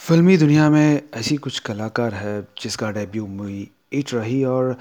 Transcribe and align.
फ़िल्मी 0.00 0.36
दुनिया 0.36 0.68
में 0.70 1.02
ऐसी 1.14 1.36
कुछ 1.36 1.58
कलाकार 1.58 2.14
है 2.14 2.40
जिसका 2.62 2.90
डेब्यू 2.90 3.26
मूवी 3.26 3.68
हिट 3.94 4.12
रही 4.14 4.42
और 4.44 4.76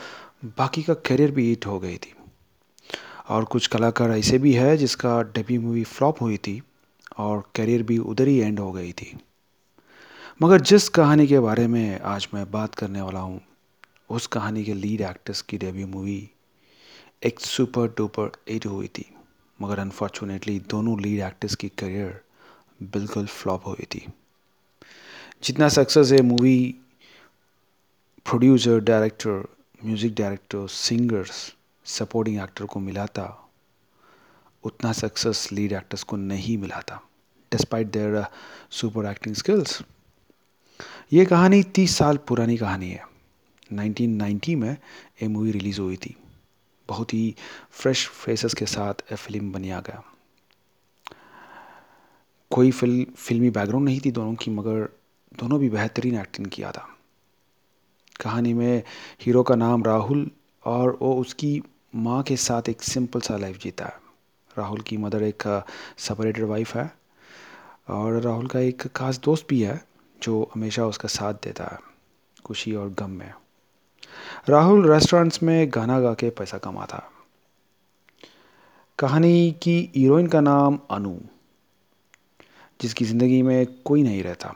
बाकी 0.57 0.83
का 0.83 0.93
करियर 0.93 1.31
भी 1.31 1.47
हिट 1.49 1.65
हो 1.65 1.79
गई 1.79 1.97
थी। 1.97 2.13
और 3.29 3.43
कुछ 3.43 3.67
कलाकार 3.67 4.11
ऐसे 4.11 4.37
भी 4.37 4.53
है 4.53 4.77
जिसका 4.77 5.21
डेब्यू 5.21 5.61
मूवी 5.61 5.83
फ्लॉप 5.83 6.21
हुई 6.21 6.37
थी 6.37 6.61
और 7.17 7.43
करियर 7.55 7.83
भी 7.83 7.97
उधर 7.97 8.27
ही 8.27 8.37
एंड 8.37 8.59
हो 8.59 8.71
गई 8.71 8.91
थी। 8.91 9.13
मगर 10.41 10.61
जिस 10.61 10.87
कहानी 10.89 11.27
के 11.27 11.39
बारे 11.39 11.67
में 11.67 11.99
आज 11.99 12.27
मैं 12.33 12.49
बात 12.51 12.75
करने 12.75 13.01
वाला 13.01 13.19
हूँ, 13.19 13.41
उस 14.09 14.27
कहानी 14.27 14.63
के 14.63 14.73
लीड 14.73 15.01
एक्ट्रेस 15.01 15.41
की 15.41 15.57
डेब्यू 15.57 15.87
मूवी 15.87 16.29
एक 17.23 17.39
सुपर 17.39 17.87
डुपर 17.87 18.31
हिट 18.49 18.65
हुई 18.65 18.87
थी। 18.87 19.05
मगर 19.59 19.79
अनफॉर्चुनेटली 19.79 20.59
दोनों 20.59 20.99
लीड 21.01 21.21
एक्ट्रेस 21.21 21.55
की 21.55 21.69
करियर 21.69 22.19
बिल्कुल 22.83 23.25
फ्लॉप 23.25 23.67
हुई 23.67 23.85
थी। 23.85 24.05
जितना 25.43 25.69
सक्सेस 25.69 26.11
है 26.11 26.21
movie 26.21 26.75
producer 28.25 28.79
director 28.79 29.47
music 29.85 30.15
director 30.15 30.67
singers 30.67 31.55
supporting 31.85 32.39
actor 32.41 32.65
को 32.65 32.79
मिला 32.79 33.05
था 33.05 33.49
उतना 34.63 34.91
सक्सेस 34.91 35.51
लीड 35.51 35.73
एक्टर्स 35.73 36.03
को 36.03 36.17
नहीं 36.17 36.57
मिला 36.57 36.81
था 36.81 37.01
despite 37.51 37.87
their 37.87 38.25
super 38.71 39.05
acting 39.05 39.35
skills 39.35 39.81
ये 41.13 41.25
कहानी 41.25 41.63
तीस 41.63 41.95
साल 41.97 42.17
पुरानी 42.17 42.57
कहानी 42.57 42.89
है। 42.89 43.05
1990 43.73 44.55
में 44.55 44.71
ये 45.21 45.27
मूवी 45.27 45.51
रिलीज़ 45.51 45.81
हुई 45.81 45.97
थी। 45.97 46.15
बहुत 46.87 47.13
ही 47.13 47.35
फ्रेश 47.71 48.07
फेसेस 48.07 48.53
के 48.53 48.65
साथ 48.65 48.93
ये 48.93 49.15
फ़िल्म 49.15 49.51
बनिया 49.51 49.79
गया। 49.79 50.03
कोई 52.51 52.71
फ़िल्म 52.71 53.05
फिल्मी 53.17 53.49
बैकग्राउंड 53.49 53.85
नहीं 53.85 53.99
थी 54.05 54.11
दोनों 54.11 54.35
की, 54.35 54.51
मगर 54.51 54.89
दोनों 55.31 55.59
भी 55.59 55.69
बेहतरीन 55.69 56.15
एक्टिंग 56.15 56.47
किया 56.47 56.71
था। 56.71 56.87
कहानी 58.21 58.53
में 58.53 58.83
हीरो 59.21 59.43
का 59.43 59.55
नाम 59.55 59.83
राहुल 59.83 60.29
और 60.63 60.97
वो 61.01 61.13
उसकी 61.15 61.61
माँ 61.95 62.21
के 62.23 62.35
साथ 62.37 62.69
एक 62.69 62.81
सिंपल 62.81 63.21
सा 63.21 63.37
लाइफ 63.37 63.59
जीता 63.59 63.85
है। 63.85 63.97
राहुल 64.57 64.81
की 64.81 64.97
मदर 64.97 65.23
एक 65.23 65.43
सेपरेटेड 65.97 66.45
वाइफ 66.45 66.75
है 66.75 66.91
और 67.89 68.19
राहुल 68.21 68.47
का 68.47 68.59
एक 68.59 68.87
खास 68.87 69.19
दोस्त 69.19 69.45
भी 69.49 69.61
है 69.61 69.81
जो 70.21 70.49
हमेशा 70.53 70.85
उसका 70.85 71.07
साथ 71.07 71.33
देता 71.33 71.63
है, 71.63 71.77
खुशी 72.45 72.73
और 72.75 72.89
गम 72.89 73.09
में। 73.09 73.31
राहुल 74.49 74.91
रेस्टोरेंट्स 74.91 75.41
में 75.43 75.69
गाना 75.69 75.99
गा 75.99 76.13
के 76.13 76.29
पैसा 76.29 76.57
कमाता 76.57 76.97
है। 76.97 77.17
कहानी 78.99 79.51
की 79.61 79.77
हीरोइन 79.95 80.27
का 80.27 80.41
नाम 80.41 80.79
अनु, 80.91 81.17
जिसकी 82.79 83.05
ज़िंदगी 83.05 83.41
में 83.41 83.65
कोई 83.85 84.03
नहीं 84.03 84.23
रहता। 84.23 84.53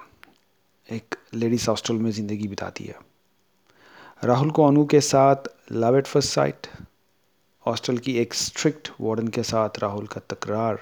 एक 0.94 1.16
लेडीज़ 1.34 1.70
हॉस्टल 1.70 1.96
में 1.96 2.10
ज़िंदगी 2.12 2.48
बिताती 2.48 2.84
है। 2.84 2.96
राहुल 4.24 4.52
को 4.52 4.64
अनु 4.64 4.86
के 4.86 5.02
साथ 5.02 5.48
love 5.72 5.98
at 5.98 6.08
first 6.08 6.34
sight 6.34 6.68
hostel 7.66 7.98
की 7.98 8.18
एक 8.18 8.34
स्ट्रिक्ट 8.34 8.92
वार्डन 9.02 9.28
के 9.28 9.44
साथ 9.44 9.80
राहुल 9.80 10.08
का 10.08 10.22
तकरार। 10.30 10.80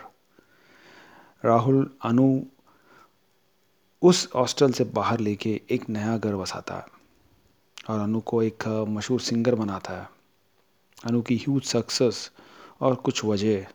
राहुल, 1.43 1.89
अनु 2.05 2.41
उस 4.01 4.27
हॉस्टल 4.35 4.71
से 4.71 4.83
बाहर 4.93 5.19
लेके 5.19 5.59
एक 5.71 5.89
नया 5.89 6.17
घर 6.17 6.35
बसाता 6.35 6.75
है 6.75 6.85
और 7.89 7.99
अनु 7.99 8.19
को 8.21 8.41
एक 8.43 8.67
मशहूर 8.89 9.21
सिंगर 9.21 9.55
बनाता 9.55 9.93
है। 9.93 10.07
अनु 11.05 11.21
की 11.21 11.37
ह्यूज 11.37 11.63
सक्सेस 11.63 12.29
और 12.81 12.95
कुछ 12.95 13.23
वजह 13.25 13.67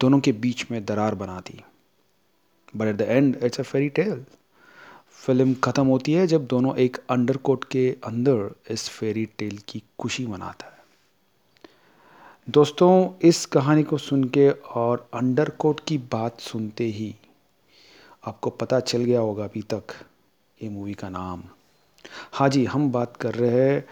दोनों 0.00 0.20
के 0.20 0.32
बीच 0.34 0.66
में 0.70 0.84
दरार 0.84 1.14
बनाती। 1.14 1.62
But 2.76 2.86
at 2.86 2.96
the 2.96 3.00
end 3.02 3.36
it's 3.36 3.60
a 3.60 3.62
fairy 3.62 3.88
tale 3.90 4.24
film 5.22 5.54
ख़त्म 5.54 5.86
होती 5.86 6.12
है 6.12 6.26
जब 6.26 6.46
दोनों 6.46 6.74
एक 6.76 6.96
अंडरकोट 7.10 7.64
के 7.64 7.88
अंदर 8.04 8.50
इस 8.70 8.88
फेरी 8.88 9.24
टेल 9.38 9.58
की 9.68 9.82
खुशी 9.98 10.26
मनाता 10.26 10.66
है। 10.66 10.80
दोस्तों, 12.48 13.10
इस 13.22 13.44
कहानी 13.46 13.82
को 13.82 13.98
सुन 13.98 14.24
के 14.24 14.48
और 14.50 15.08
अंडरकोट 15.14 15.80
की 15.88 15.98
बात 16.12 16.40
सुनते 16.40 16.84
ही 16.86 17.14
आपको 18.26 18.50
पता 18.50 18.80
चल 18.80 19.04
गया 19.04 19.20
होगा 19.20 19.44
अभी 19.44 19.62
तक 19.62 19.94
ये 20.60 20.68
मूवी 20.68 20.94
का 20.94 21.08
नाम। 21.08 21.42
हाँ 22.32 22.48
जी, 22.48 22.64
हम 22.64 22.90
बात 22.92 23.16
कर 23.16 23.34
रहे 23.34 23.60
हैं 23.60 23.84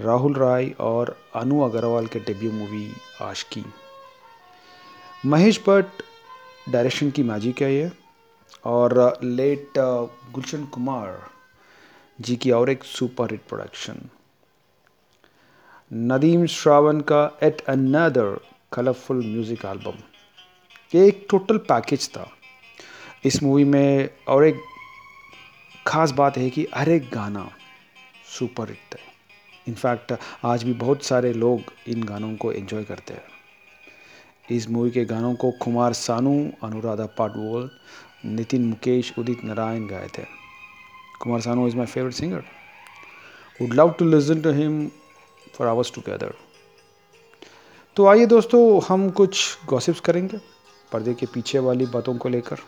राहुल 0.00 0.34
राय 0.34 0.74
और 0.80 1.16
अनु 1.34 1.60
अग्रवाल 1.62 2.06
के 2.06 2.18
debut 2.20 2.52
movie 2.52 2.88
Aashiqui 3.22 3.64
Mahesh 5.26 5.62
Bhatt 5.68 6.02
direction 6.70 7.10
की 7.10 7.22
मैजिक 7.22 7.62
है 7.62 7.74
ये। 7.74 7.90
और 8.66 9.18
लेट 9.22 9.78
गुलशन 10.32 10.64
कुमार 10.64 11.18
जी 12.18 12.36
की 12.36 12.50
और 12.50 12.70
एक 12.70 12.84
super 12.84 13.30
hit 13.30 13.40
production 13.48 14.08
Nadeem 15.90 16.46
Shravan 16.46 17.00
का 17.10 17.20
at 17.42 17.60
another 17.68 18.38
colourful 18.72 19.24
music 19.24 19.64
album 19.64 20.02
ये 20.94 21.06
एक 21.08 21.26
टोटल 21.30 21.58
पैकेज 21.68 22.08
था। 22.08 22.26
इस 23.24 23.42
मूवी 23.42 23.64
में 23.64 24.08
और 24.28 24.44
एक 24.44 24.60
ख़ास 25.86 26.10
बात 26.12 26.36
है 26.38 26.48
कि 26.50 26.66
हर 26.74 26.88
एक 26.88 27.08
गाना 27.12 27.48
सुपर 28.30 28.68
हिट 28.68 28.94
है। 28.94 29.00
इनफैक्ट 29.68 30.12
आज 30.44 30.62
भी 30.62 30.72
बहुत 30.74 31.04
सारे 31.04 31.32
लोग 31.32 31.72
इन 31.88 32.02
गानों 32.02 32.34
को 32.36 32.52
एंजॉय 32.52 32.84
करते 32.84 33.14
हैं। 33.14 33.24
इस 34.50 34.68
मूवी 34.70 34.90
के 34.90 35.04
गानों 35.04 35.34
को 35.34 35.50
कुमार 35.62 35.92
सानू, 35.92 36.50
अनुराधा 36.62 37.06
पाटवोल 37.18 37.70
नितिन 38.26 38.64
मुकेश 38.64 39.12
उदित 39.18 39.44
नारायण 39.44 39.86
गाए 39.86 40.08
थे। 40.18 40.24
Kumar 41.20 41.40
Sanu 41.40 41.66
is 41.68 41.76
my 41.76 41.86
favourite 41.86 42.14
singer 42.14 42.44
would 43.60 43.74
love 43.74 43.90
to 43.98 44.04
listen 44.04 44.40
to 44.40 44.52
him 44.52 44.86
for 45.54 45.68
hours 45.68 45.92
together 45.94 46.34
तो 47.96 48.06
आइए 48.06 48.26
दोस्तों 48.26 48.80
हम 48.88 49.08
कुछ 49.10 49.58
गॉसिप्स 49.66 50.00
करेंगे 50.00 50.38
पर्दे 50.92 51.14
के 51.14 51.26
पीछे 51.26 51.58
वाली 51.58 51.86
बातों 51.86 52.16
को 52.16 52.28
लेकर। 52.28 52.58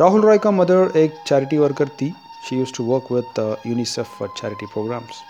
राहुल 0.00 0.20
रॉय 0.22 0.38
का 0.38 0.50
मदर 0.50 0.92
एक 0.96 1.14
चैरिटी 1.26 1.58
वर्कर 1.58 1.88
थी। 1.88 2.12
She 2.48 2.56
use 2.56 2.72
to 2.76 2.84
work 2.84 3.12
with 3.12 3.56
UNICEF 3.66 4.06
for 4.18 4.28
charity 4.36 4.66
programmes 4.66 5.22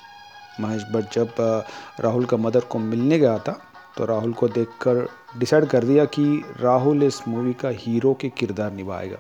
Mahesh 0.61 0.83
Bhatt 0.93 1.15
जब 1.15 1.35
uh, 1.35 1.63
राहुल 2.01 2.25
का 2.25 2.37
मदर 2.37 2.61
को 2.61 2.79
मिलने 2.79 3.19
गया 3.19 3.39
था 3.39 3.68
तो 3.99 4.05
राहुल 4.05 4.33
को 4.33 4.49
देखकर 4.49 5.07
डिसाइड 5.39 5.65
कर 5.67 5.85
दिया 5.85 6.05
कि 6.05 6.25
राहुल 6.61 7.03
इस 7.03 7.21
मूवी 7.29 7.53
का 7.53 7.69
हीरो 7.69 8.13
के 8.15 8.29
किरदार 8.29 8.73
निभाएगा। 8.73 9.19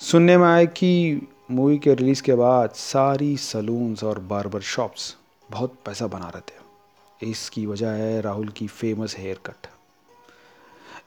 सुनने 0.00 0.36
में 0.38 0.46
आए 0.46 0.66
कि 0.66 1.20
मूवी 1.50 1.78
के 1.78 1.94
रिलीज़ 1.94 2.22
के 2.22 2.34
बाद 2.34 2.70
सारी 2.70 3.36
सलून्स 3.36 4.04
और 4.04 4.18
बार्बर 4.18 4.60
शॉप्स 4.60 5.14
बहुत 5.50 5.74
पैसा 5.86 6.06
बना 6.06 6.28
रहे 6.28 6.40
थे। 6.40 7.30
इसकी 7.30 7.66
वजह 7.66 7.90
है 7.90 8.20
राहुल 8.20 8.48
की 8.48 8.66
फ़ेमस 8.66 9.16
हेयर 9.18 9.40
कट 9.46 9.66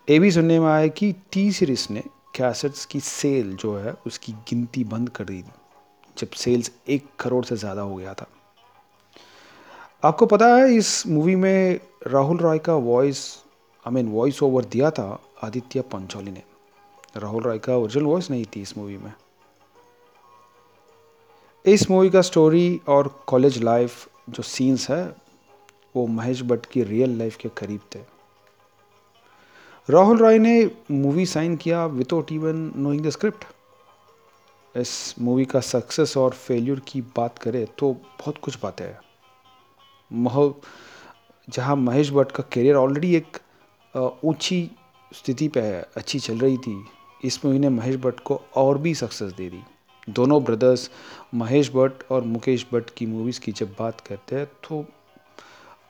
ये 0.09 0.20
भी 0.20 0.32
सुनने 0.32 0.59
में 0.59 0.68
आया 0.68 0.88
कि 0.88 1.12
टी 1.32 1.52
सीरीज़ 1.52 1.88
ने 1.94 2.04
कैसेट्स 2.36 2.86
की 2.86 3.00
सेल 3.00 3.56
जो 3.56 3.78
है 3.78 3.94
उसकी 4.08 4.32
गिनती 4.50 4.84
बंद 4.84 5.09
कर 5.09 5.24
दी। 5.24 5.44
जब 6.18 6.30
सेल्स 6.36 6.72
एक 6.90 7.06
करोड़ 7.20 7.46
से 7.46 7.56
ज़्यादा 7.56 7.82
हो 7.82 7.96
गया 7.96 8.14
था। 8.14 8.28
आपको 10.03 10.25
पता 10.25 10.47
है, 10.47 10.74
इस 10.75 11.08
मूवी 11.08 11.35
में 11.35 11.80
राहुल 12.08 12.38
रॉय 12.38 12.59
का 12.59 12.74
voice 12.74 13.19
I 13.85 13.94
mean 13.94 14.08
voice 14.08 14.41
over 14.44 14.66
दिया 14.66 14.91
था 14.91 15.19
आदित्य 15.44 15.81
पंचोली 15.81 16.31
ने। 16.31 16.44
राहुल 17.18 17.44
रॉय 17.44 17.59
का 17.59 17.75
ओरिजिनल 17.75 18.06
वॉइस 18.06 18.30
नहीं 18.31 18.46
थी 18.46 18.62
इस 18.62 18.78
मूवी 18.78 18.97
में। 18.97 19.13
इस 21.66 21.90
मूवी 21.91 22.09
का 22.09 22.22
स्टोरी 22.22 22.80
और 22.88 23.08
कॉलेज 23.28 23.58
लाइफ 23.63 24.08
जो 24.30 24.44
सीन्स 24.44 24.90
है, 24.90 25.16
वो 25.96 26.06
महेश 26.08 26.41
भट्ट 26.41 26.66
की 26.66 26.84
रियल 26.84 27.18
लाइफ 27.18 27.38
के 27.38 27.50
करीब 27.58 27.79
थे। 27.96 28.00
राहुल 29.90 30.18
रॉय 30.18 30.40
ने 30.40 30.69
मूवी 30.91 31.25
साइन 31.25 31.56
किया 31.56 31.85
without 31.85 32.31
even 32.31 32.72
knowing 32.75 33.06
the 33.06 33.09
script 33.09 33.46
इस 34.76 35.16
मूवी 35.22 35.46
का 35.46 35.59
सक्सेस 35.59 36.16
और 36.17 36.32
फेल्यूर 36.32 36.82
की 36.88 37.02
बात 37.02 37.38
करें 37.40 37.66
तो 37.78 37.91
बहुत 37.94 38.38
कुछ 38.38 38.58
बातें 38.64 38.85
हैं। 38.85 38.99
मह, 40.12 40.54
जहाँ 41.48 41.76
महेश 41.76 42.12
भट्ट 42.12 42.32
का 42.32 42.44
करियर 42.54 42.76
ऑलरेडी 42.76 43.16
एक 43.16 43.38
ऊँची 44.26 44.70
स्थिति 45.12 45.48
पे 45.48 45.62
है 45.62 45.82
अच्छी 45.98 46.20
चल 46.20 46.40
रही 46.40 46.58
थी 46.58 46.84
इस 47.26 47.44
मूवी 47.46 47.59
ने 47.59 47.70
महेश 47.70 47.96
भट्ट 47.96 48.20
को 48.20 48.42
और 48.58 48.78
भी 48.78 48.94
सक्सेस 48.96 49.32
दे 49.34 49.50
दी। 49.50 49.62
दोनों 50.08 50.44
ब्रदर्स 50.44 50.90
महेश 51.34 51.72
भट्ट 51.74 52.04
और 52.12 52.24
मुकेश 52.24 52.66
भट्ट 52.74 52.90
की 52.98 53.06
मूवीज़ 53.06 53.40
की 53.42 53.52
जब 53.52 53.76
बात 53.80 54.02
करते 54.02 54.36
हैं 54.36 54.46
तो 54.68 54.86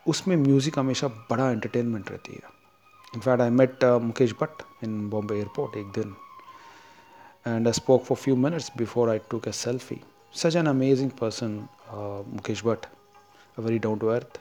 उसमें 0.08 0.36
म्यूज़िक 0.38 0.80
हमेशा 0.80 1.08
बड़ा 1.30 1.50
एंटरटेनमेंट 1.52 2.12
रहती 2.12 2.34
है। 2.34 2.56
In fact 3.16 3.42
I 3.42 3.50
met 3.50 3.84
Mukesh 4.04 4.34
Bhatt 4.42 4.64
in 4.84 5.10
Bombay 5.10 5.36
airport 5.36 5.78
एक 5.78 5.92
दिन 5.96 6.16
and 7.48 7.68
I 7.68 7.74
spoke 7.74 8.04
for 8.04 8.18
few 8.18 8.36
minutes 8.36 8.72
before 8.78 9.10
I 9.10 9.19
took 9.31 9.48
a 9.48 9.52
selfie 9.54 10.00
such 10.36 10.56
an 10.56 10.68
amazing 10.68 11.12
person 11.22 11.60
Mukesh 12.34 12.64
Bhatt. 12.66 12.86
Very 13.59 13.80
down 13.80 14.00
to 14.00 14.07
earth 14.07 14.39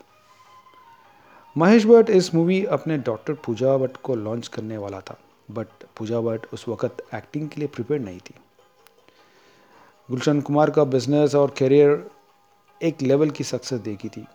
Mahesh 1.56 1.86
Bhatt 1.86 2.10
इस 2.10 2.34
movie 2.34 2.64
अपने 2.64 2.98
doctor 2.98 3.34
Pooja 3.34 3.76
Bhatt 3.76 3.96
को 3.96 4.14
launch 4.14 4.48
करने 4.48 4.78
वाला 4.78 5.00
था 5.00 5.18
but 5.50 5.84
Pooja 5.96 6.20
Bhatt 6.20 6.46
उस 6.52 6.68
वक्त 6.68 7.02
एक्टिंग 7.14 7.48
के 7.48 7.60
लिए 7.60 7.68
प्रिपेयर 7.68 8.00
नहीं 8.00 8.18
थी। 8.18 8.34
गुलशन 10.10 10.40
कुमार 10.40 10.70
का 10.70 10.84
बिज़नेस 10.84 11.34
और 11.34 11.54
करियर 11.58 12.10
एक 12.82 13.02
लेवल 13.02 13.30
की 13.30 13.44
सक्सेस 13.44 13.80
देखी 13.80 14.08
थी 14.08 14.26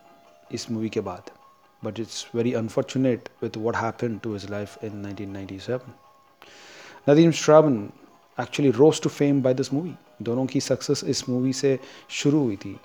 इस 0.51 0.71
मूवी 0.71 0.89
के 0.89 0.99
बाद 0.99 1.29
but 1.85 1.99
it's 1.99 2.27
very 2.35 2.53
unfortunate 2.53 3.29
with 3.43 3.57
what 3.57 3.75
happen 3.75 4.17
to 4.17 4.33
his 4.33 4.49
life 4.51 4.83
in 4.83 5.15
1997 5.15 5.79
Nadeem 7.09 7.31
Shravan 7.31 7.83
actually 8.39 8.71
rose 8.71 9.01
to 9.01 9.09
fame 9.09 9.41
by 9.41 9.53
this 9.53 9.73
movie 9.73 9.93
दोनों 10.21 10.45
की 10.45 10.61
सक्सेस 10.61 11.03
इस 11.03 11.29
मूवी 11.29 11.53
से 11.53 11.79
शुरू 12.09 12.43
हुई 12.43 12.55
थी। 12.55 12.79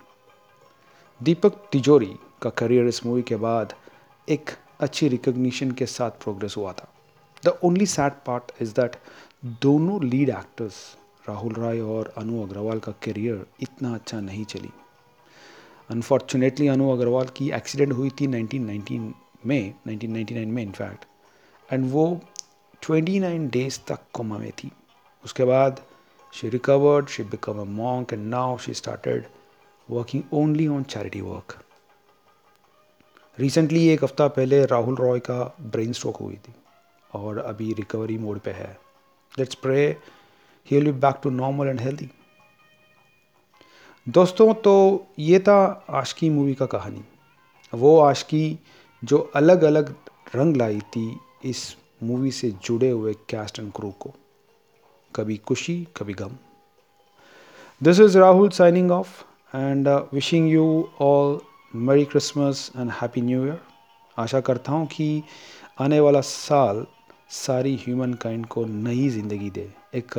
दीपक 1.22 1.52
तिजोरी 1.72 2.14
का 2.42 2.50
करियर 2.50 2.86
इस 2.86 3.06
मूवी 3.06 3.22
के 3.22 3.36
बाद 3.36 3.72
एक 4.28 4.50
अच्छी 4.80 5.08
रिकग्निशन 5.08 5.70
के 5.70 5.86
साथ 5.86 6.10
प्रोग्रेस 6.10 6.54
हुआ 6.56 6.72
था। 6.72 6.88
The 7.44 7.58
only 7.64 7.86
sad 7.86 8.12
part 8.26 8.52
is 8.62 8.72
that 8.72 8.96
दोनों 9.62 10.04
लीड 10.04 10.28
एक्टर्स 10.28 10.74
राहुल 11.28 11.52
राय 11.52 11.80
और 11.80 12.12
अनु 12.16 12.42
अग्रवाल 12.42 12.78
का 12.78 12.92
करियर 12.92 13.46
इतना 13.60 13.94
अच्छा 13.94 14.20
नहीं 14.20 14.44
चली। 14.44 14.70
अनफॉर्चुनेटली 15.90 16.68
अनु 16.68 16.90
अग्रवाल 16.90 17.26
की 17.26 17.50
एक्सीडेंट 17.50 17.92
हुई 17.92 18.10
थी 18.10 18.26
1919 18.26 19.12
में 19.46 19.74
1999 19.88 20.46
में 20.46 20.62
इनफैक्ट 20.62 21.04
एंड 21.72 21.90
वो 21.92 22.20
29 22.82 23.50
डेज़ 23.50 23.78
तक 23.88 23.98
कोमा 24.12 24.38
में 24.38 24.50
थी। 24.50 24.70
उसके 25.24 25.44
बाद 25.44 25.82
she 26.32 26.48
recovered 26.48 27.08
she 27.08 27.22
become 27.22 27.60
a 27.60 27.64
monk 27.64 28.12
and 28.12 28.26
now 28.26 28.58
she 28.58 28.74
started 28.74 29.24
working 29.88 30.22
only 30.32 30.66
on 30.68 30.82
charity 30.82 31.20
work 31.20 31.54
recently 33.38 33.86
एक 33.88 34.04
हफ़्ता 34.04 34.26
पहले 34.28 34.64
राहुल 34.66 34.94
रॉय 34.96 35.18
का 35.20 35.56
ब्रेन 35.60 35.92
स्ट्रोक 35.92 36.16
हुई 36.16 36.34
थी 36.36 36.54
और 37.12 37.38
अभी 37.38 37.72
रिकवरी 37.72 38.18
मोड 38.18 38.38
पे 38.40 38.50
है। 38.50 38.78
Let's 39.38 39.54
pray 39.54 39.84
he 40.70 40.76
will 40.76 40.84
be 40.84 40.98
back 41.00 41.20
to 41.22 41.30
normal 41.30 41.68
and 41.68 41.80
healthy 41.80 42.10
दोस्तों 44.06 44.54
तो 44.54 45.06
ये 45.18 45.38
था 45.38 45.86
आशकी 45.90 46.30
मूवी 46.30 46.54
का 46.54 46.66
कहानी। 46.66 47.04
वो 47.72 47.98
आशकी 48.00 48.58
जो 49.02 49.18
अलग 49.34 49.62
अलग 49.62 49.94
रंग 50.34 50.56
लाई 50.56 50.80
थी 50.80 51.20
इस 51.44 51.76
मूवी 52.02 52.30
से 52.30 52.50
जुड़े 52.64 52.90
हुए 52.90 53.14
कैस्ट 53.30 53.58
एंड 53.58 53.72
क्रू 53.72 53.90
को। 53.90 54.14
कभी 55.14 55.36
खुशी, 55.36 55.76
कभी 55.96 56.14
गम। 56.14 56.36
This 57.80 58.00
is 58.00 58.18
Rahul 58.18 58.48
signing 58.50 58.90
off 58.90 59.24
and 59.54 59.88
wishing 60.12 60.48
you 60.50 60.66
all 61.00 61.38
merry 61.74 62.04
Christmas 62.04 62.70
and 62.76 62.90
happy 62.90 63.20
new 63.20 63.44
year 63.46 63.60
आशा 64.18 64.40
करता 64.40 64.72
हूँ 64.72 64.86
कि 64.86 65.22
आने 65.80 66.00
वाला 66.00 66.20
साल 66.20 66.86
सारी 67.30 67.74
ह्यूमन 67.76 68.12
काइंड 68.14 68.46
को 68.46 68.64
नई 68.64 69.08
ज़िंदगी 69.08 69.50
दे, 69.50 69.70
एक 69.94 70.14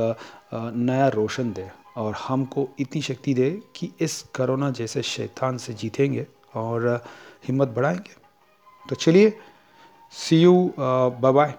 नया 0.54 1.08
रोशन 1.08 1.52
दे 1.54 1.70
और 1.98 2.16
हमको 2.28 2.68
इतनी 2.80 3.02
शक्ति 3.02 3.34
दे 3.34 3.50
कि 3.76 3.92
इस 4.02 4.22
करोना 4.36 4.70
जैसे 4.72 5.02
शैतान 5.02 5.58
से 5.58 5.74
जीतेंगे 5.74 6.26
और 6.56 6.88
हिम्मत 7.48 7.68
बढ़ाएँगे। 7.68 8.16
तो 8.90 8.96
चलिए 8.96 9.38
सी 10.14 10.42
यू 10.42 10.74
बाय 10.80 11.32
बाय 11.34 11.54